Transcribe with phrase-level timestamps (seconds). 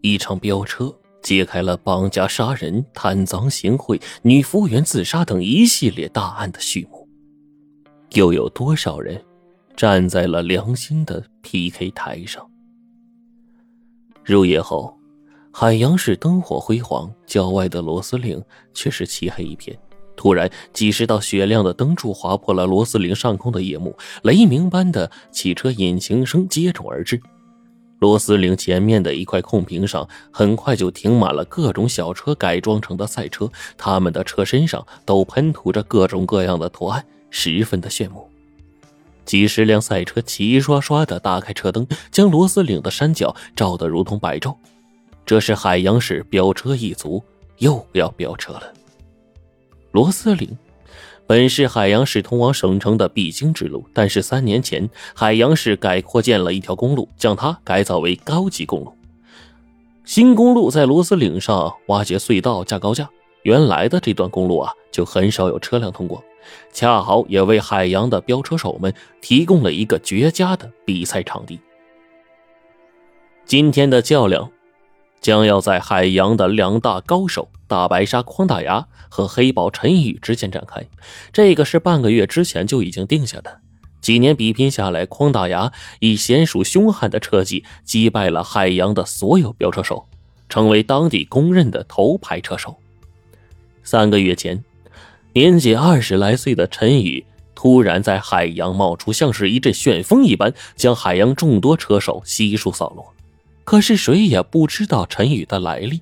[0.00, 7.06] 一场飙车揭开了绑架杀人、贪赃行贿、女服务员自杀等一系列大案的序幕。
[8.12, 9.22] 又有多少人
[9.76, 12.44] 站在了良心的 PK 台上？
[14.24, 14.98] 入夜后，
[15.52, 18.42] 海洋市灯火辉煌，郊外的螺丝岭
[18.72, 19.78] 却是漆黑一片。
[20.16, 27.20] 突然，几十道雪亮的灯柱划破了螺丝岭上空的夜幕，雷鸣般的汽车引擎声接踵而至。
[28.00, 38.26] 螺丝岭前面的一块空坪上，很快就停满了各种小车改装成的赛车，他们的车身上都喷涂着各种各样的图案，十分的炫目。
[39.26, 44.56] 几十辆赛车齐刷刷的打开车灯，将螺丝岭的山脚照得如同白昼。
[45.26, 47.22] 这是海洋市飙车一族
[47.58, 48.72] 又要飙车了。
[49.92, 50.56] 螺丝岭
[51.30, 58.92] 本是海洋市通往省城的必经之路，但是三年前海洋市改扩建了一条公路，将它改造为高级公路。
[60.04, 63.08] 新公路在螺丝岭上挖掘隧道架高架，
[63.44, 66.20] 原来的这段公路啊就很少有车辆通过，
[66.72, 71.60] 恰好也为海洋的飙车手们提供了一个绝佳的比赛场地。
[73.44, 74.50] 今天的较量。
[75.20, 80.86] 将要在海洋的两大高手大白鲨匡大牙和黑豹陈宇之间展开，
[81.32, 83.60] 这个是半个月之前就已经定下的。
[84.00, 90.08] 几年比拼下来，匡大牙以娴熟凶悍的车技击败了海洋的所有飙车手，
[90.48, 92.78] 成为当地公认的头牌车手。
[93.84, 94.64] 三个月前，
[95.34, 103.12] 年仅二十来岁的陈宇突然在海洋冒出，像是一阵旋风一般，将海洋众多车手悉数扫落。
[103.64, 106.00] 可是谁也不知道陈宇的来历，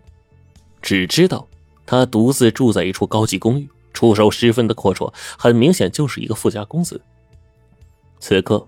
[0.81, 1.47] 只知道
[1.85, 7.01] 他独自住在一处高级公寓，出手十分的阔绰，很明显就是一个富家公子。
[8.21, 8.67] 此刻，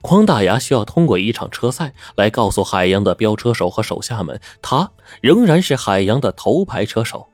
[0.00, 7.28] 匡大牙需要通过一场车赛来告诉海洋的飙车手和手下们，他仍然是海洋的头牌车手，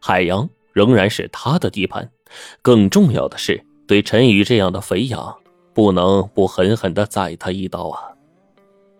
[0.00, 2.10] 海洋仍然是他的地盘。
[2.62, 5.36] 更重要的是，对陈宇这样的肥羊，
[5.72, 8.12] 不能不狠狠的宰他一刀啊！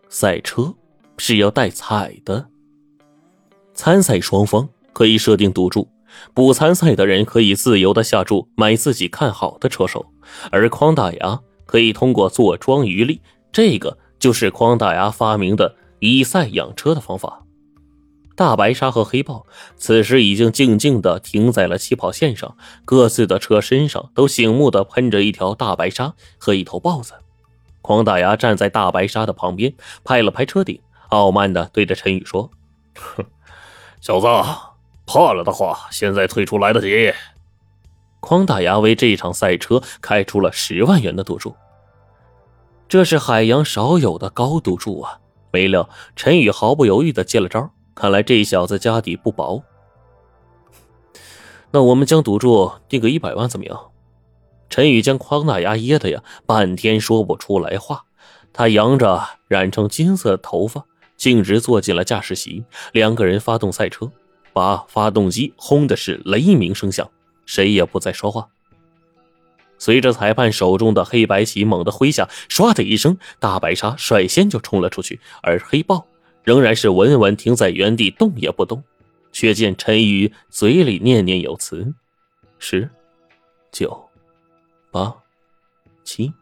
[0.08, 0.72] 赛车。
[1.18, 2.48] 是要带彩的。
[3.74, 5.86] 参赛双方可以设定赌注，
[6.32, 10.06] 不参赛的人可以自由的下注买自己看好的车手，
[10.50, 13.20] 而匡大牙可以通过坐庄渔利，
[13.52, 17.44] 这个就是匡大牙发明的以赛养车的方法。
[18.34, 19.44] 大白鲨和黑豹
[19.76, 27.14] 此时已经静静的停在了起跑线上，各自的车身上都醒目的喷着一条大白鲨和一头豹子。
[27.82, 29.74] 匡大牙站在大白鲨的旁边，
[30.04, 30.80] 拍了拍车顶。
[31.08, 32.50] 傲慢的对着陈宇说
[32.98, 33.24] ：“哼，
[34.00, 34.26] 小子，
[35.06, 37.12] 怕了的话，现在退出来得及。
[38.20, 41.54] ”匡大牙为这场赛车开出了十万元的赌注，
[42.88, 45.20] 这是海洋少有的高赌注啊！
[45.50, 49.62] 没料陈宇毫不犹豫的接了招，看来这小子家底不薄。
[51.70, 53.90] 那我们将赌注定个一百万怎么样？
[54.68, 58.04] 陈宇将匡大牙噎的呀，半天说不出来话。
[58.52, 60.84] 他扬着染成金色的头发。
[61.18, 64.10] 径直坐进了驾驶席，两个人发动赛车，
[64.54, 67.10] 把发动机轰的是雷鸣声响，
[67.44, 68.48] 谁也不再说话。
[69.76, 76.06] 随着裁判手中的黑白旗猛地挥下，唰的一声，大白鲨率先就冲了出去，而黑豹
[76.42, 78.82] 仍然是稳稳停在原地，动也不动。
[79.30, 81.92] 却见陈宇嘴里念念有词
[82.58, 82.88] ：“十、
[83.70, 84.08] 九、
[84.90, 85.14] 八、
[86.02, 86.32] 七，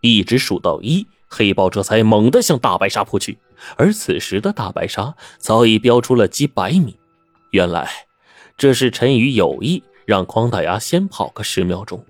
[0.00, 3.38] 一直数到一。”黑豹这才猛地向大白鲨扑去，
[3.76, 6.98] 而此时的大白鲨早已飙出了几百米。
[7.50, 7.90] 原来，
[8.56, 12.04] 这是陈宇有意让匡大牙先跑个十秒钟。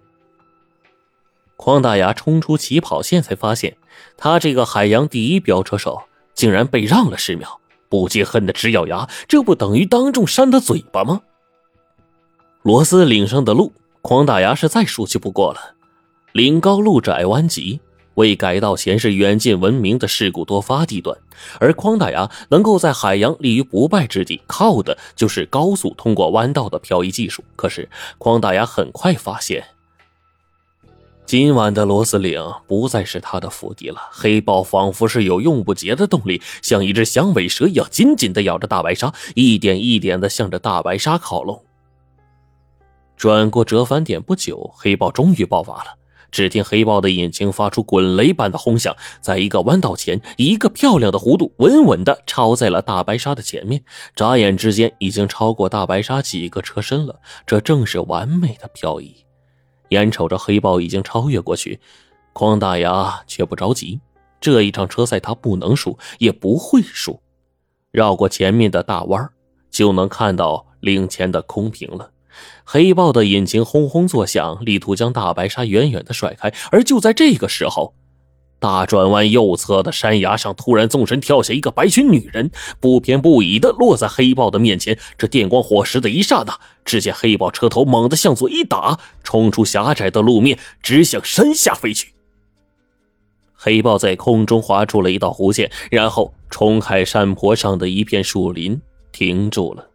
[1.56, 3.76] 匡大牙冲出起跑线，才发现
[4.16, 6.02] 他这个海洋第一飙车手
[6.34, 11.22] 竟然被让了十秒，不禁恨得直咬牙，这不等于当众扇他嘴巴吗？
[12.62, 13.72] 螺丝岭上的路，
[14.02, 15.74] 匡大牙是再熟悉不过了，
[16.32, 17.80] 岭高路窄弯急。
[18.18, 21.16] 未改道前是远近闻名的事故多发地段，
[21.60, 27.44] 而匡大牙能够在海洋立于不败之地，靠的就是高速通过弯道的漂移技术。
[27.54, 27.88] 可是
[28.18, 29.64] 匡大牙很快发现，
[31.26, 34.00] 今晚的螺丝岭不再是他的福地了。
[34.10, 41.62] 黑豹仿佛是有用不竭的动力，像一只响尾蛇一样紧紧地咬着大白鲨，一点一点地向着大白鲨靠拢。
[43.16, 45.94] 转过折返点不久，黑豹终于爆发了。
[46.30, 53.82] 只听黑豹的引擎发出滚雷般的轰响，在一个弯道前，一个漂亮的弧度，稳稳地超在了大白鲨的前面。
[54.14, 57.20] 眨眼之间，已经超过大白鲨几个车身了。
[57.46, 59.14] 这正是完美的漂移。
[59.90, 61.80] 眼瞅着黑豹已经超越过去，
[62.34, 64.00] 匡大牙却不着急。
[64.40, 67.20] 这一场车赛他不能输，也不会输。
[67.90, 69.28] 绕过前面的大弯
[69.70, 72.10] 就能看到领前的空屏了。
[72.64, 76.52] 黑豹的引擎轰轰作响，力图将大白鲨远远的甩开。
[76.70, 77.94] 而就在这个时候，
[78.60, 82.50] 大转弯右侧的山崖上突然纵身跳下一个白裙女人，
[82.80, 84.98] 不偏不倚的落在黑豹的面前。
[85.16, 92.14] 这电光火石的一刹那，只见黑豹车头猛地向左一打，冲出狭窄的路面，直向山下飞去。
[93.54, 98.80] 黑豹在空中划出了一道弧线，然后冲开山坡上的一片树林，
[99.12, 99.87] 停住了。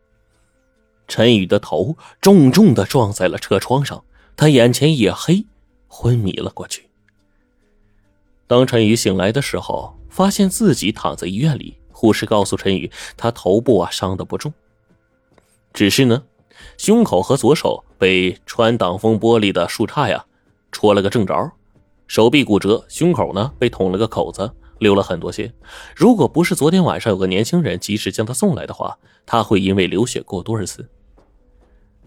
[1.07, 4.03] 陈宇的头重重的撞在了车窗上，
[4.35, 5.45] 他眼前一黑，
[5.87, 6.89] 昏迷了过去。
[8.47, 14.53] 当陈宇醒来的时候，发现自己躺在医院里，护士告诉陈宇，他头部啊伤的不重，
[15.73, 16.23] 只是呢，
[16.77, 20.25] 胸口和左手被穿挡风玻璃的树杈呀
[20.71, 21.51] 戳了个正着。
[22.05, 25.53] 手臂骨折，胸口呢被捅了个口子，流了很多血。
[25.95, 30.89] 如果不是昨天晚上有个年轻人及时将他送来的话，他会因为流血过多而死。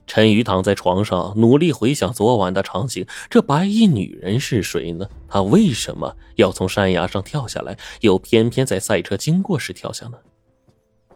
[0.07, 3.05] 陈宇躺在床上，努力回想昨晚的场景。
[3.29, 5.09] 这白衣女人是谁呢？
[5.29, 10.19] 她为什么要从山崖上跳下来，又偏偏在赛车经过时跳下呢？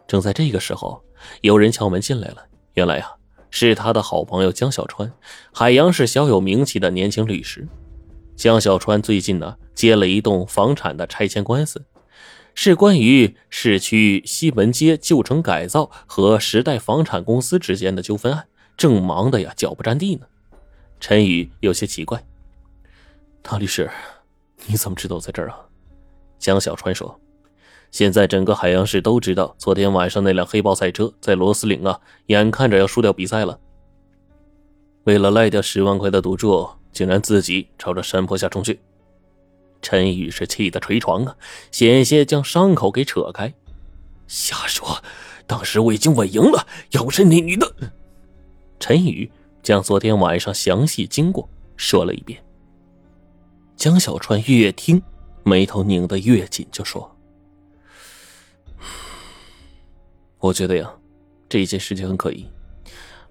[0.07, 1.01] 正在这个时候，
[1.39, 2.45] 有人敲门进来了。
[2.73, 3.09] 原来呀，
[3.49, 5.09] 是他的好朋友江小川，
[5.53, 7.65] 海洋市小有名气的年轻律师。
[8.41, 11.85] 江小川最近呢接了一栋房产的拆迁官司，
[12.55, 20.25] 是关于市区西门街旧城改造和时代房产公司之间的纠纷案，正忙的呀脚不沾地呢。
[20.99, 22.25] 陈宇有些奇怪
[23.43, 23.87] ：“唐律师，
[24.65, 25.59] 你怎么知道在这儿啊？”
[26.39, 27.21] 江小川说
[27.91, 33.59] ：“现在整个海洋市都知道，昨天晚上那辆黑豹赛车在螺丝岭啊，眼看着要输掉比赛了，
[35.03, 38.79] 为了赖掉十万块的赌注。”竟然自己朝着山坡下冲去，
[39.81, 41.35] 陈宇是气得捶床啊，
[41.71, 43.53] 险些将伤口给扯开。
[44.27, 45.01] 瞎说！
[45.47, 47.73] 当时我已经稳赢了，要不是那女的……
[48.79, 49.29] 陈宇
[49.61, 52.41] 将昨天晚上详细经过说了一遍。
[53.75, 55.01] 江小川越听，
[55.43, 57.13] 眉头拧得越紧，就说
[60.39, 60.93] ：“我觉得呀，
[61.49, 62.45] 这件事情很可疑。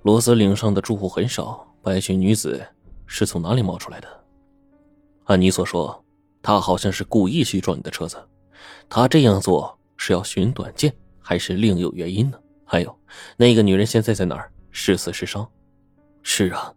[0.02, 2.66] 罗斯岭上的住户很少，白裙女子。”
[3.12, 4.08] 是从哪里冒出来的？
[5.24, 6.04] 按你所说，
[6.40, 8.16] 他好像是故意去撞你的车子。
[8.88, 12.38] 他这样做是要寻短见，还是另有原因呢？
[12.64, 12.96] 还有，
[13.36, 14.48] 那个女人现在在哪儿？
[14.70, 15.46] 是死是伤？
[16.22, 16.72] 是啊，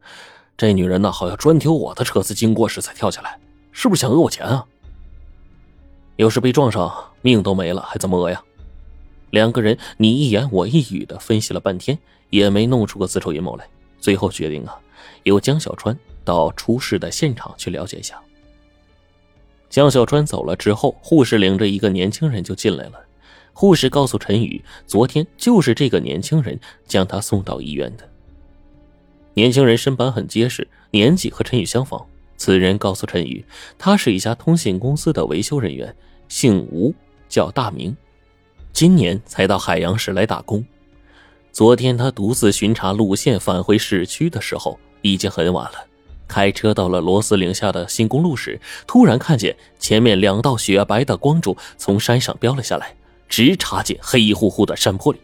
[0.58, 3.40] 这女人呢，好像专挑我的车子经过时才跳下来，
[3.72, 4.66] 是不是想讹我钱啊？
[6.16, 8.44] 要是被撞上，命都没了，还怎么讹呀？
[9.30, 11.98] 两个人你一言我一语的分析了半天，
[12.32, 13.70] 也没弄出个自筹阴谋来。
[14.00, 14.80] 最后决定啊，
[15.22, 15.96] 由江小川。
[16.24, 18.22] 到出事的现场去了解一下。
[19.70, 23.00] 江小川走了之后，护士领着一个年轻人就进来了。
[23.54, 28.10] 护士告诉陈宇，昨天就是这个年轻人将他送到医院的。
[29.36, 32.06] 年轻人身板很结实，年纪和陈宇相仿。
[32.36, 33.46] 此人告诉陈宇，
[33.78, 35.96] 他是一家通信公司的维修人员，
[36.28, 36.94] 姓吴，
[37.30, 37.96] 叫大明，
[38.74, 40.64] 今年才到海洋市来打工。
[41.52, 45.86] 昨天他独自巡查路线返回市区的时候，已经很晚了。
[46.28, 52.96] 开车到了罗斯岭下的新公路时，突然看见前面两道雪白的光柱从山上飙了下来，
[53.30, 55.20] 直插进黑乎乎的山坡里。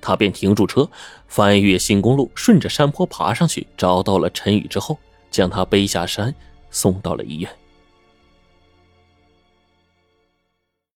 [0.00, 0.88] 他便停住车，
[1.28, 4.98] 翻越新公路，顺着山坡爬上去，找到了陈宇之后，
[5.30, 6.34] 将他背下山，
[6.70, 7.50] 送到了医院。